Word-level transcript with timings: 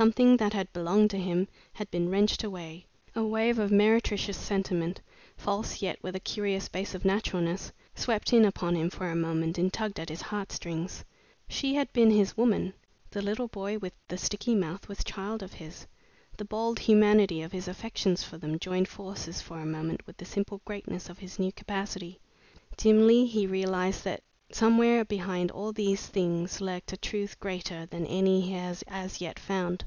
Something 0.00 0.38
that 0.38 0.54
had 0.54 0.72
belonged 0.72 1.10
to 1.10 1.18
him 1.18 1.46
had 1.74 1.90
been 1.90 2.08
wrenched 2.08 2.42
away. 2.42 2.86
A 3.14 3.22
wave 3.22 3.58
of 3.58 3.70
meretricious 3.70 4.38
sentiment, 4.38 4.98
false 5.36 5.82
yet 5.82 6.02
with 6.02 6.16
a 6.16 6.20
curious 6.20 6.70
base 6.70 6.94
of 6.94 7.04
naturalness, 7.04 7.70
swept 7.94 8.32
in 8.32 8.46
upon 8.46 8.74
him 8.76 8.88
for 8.88 9.10
a 9.10 9.14
moment 9.14 9.58
and 9.58 9.70
tugged 9.70 10.00
at 10.00 10.08
his 10.08 10.22
heart 10.22 10.52
strings. 10.52 11.04
She 11.50 11.74
had 11.74 11.92
been 11.92 12.10
his 12.10 12.34
woman; 12.34 12.72
the 13.10 13.20
little 13.20 13.48
boy 13.48 13.76
with 13.76 13.92
the 14.08 14.16
sticky 14.16 14.54
mouth 14.54 14.88
was 14.88 15.04
child 15.04 15.42
of 15.42 15.52
his. 15.52 15.86
The 16.38 16.46
bald 16.46 16.78
humanity 16.78 17.42
of 17.42 17.52
his 17.52 17.68
affections 17.68 18.22
for 18.24 18.38
them 18.38 18.58
joined 18.58 18.88
forces 18.88 19.42
for 19.42 19.58
a 19.60 19.66
moment 19.66 20.06
with 20.06 20.16
the 20.16 20.24
simple 20.24 20.62
greatness 20.64 21.10
of 21.10 21.18
his 21.18 21.38
new 21.38 21.52
capacity. 21.52 22.20
Dimly 22.78 23.26
he 23.26 23.46
realized 23.46 24.04
that 24.04 24.22
somewhere 24.52 25.04
behind 25.04 25.48
all 25.52 25.72
these 25.74 26.08
things 26.08 26.60
lurked 26.60 26.92
a 26.92 26.96
truth 26.96 27.38
greater 27.38 27.86
than 27.86 28.04
any 28.06 28.40
he 28.40 28.52
had 28.52 28.82
as 28.88 29.20
yet 29.20 29.38
found. 29.38 29.84